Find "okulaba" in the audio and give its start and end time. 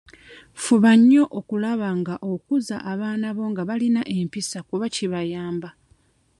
1.39-1.87